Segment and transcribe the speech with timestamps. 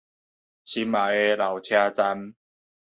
[0.03, 0.05] 心愛
[1.13, 2.33] 的老車站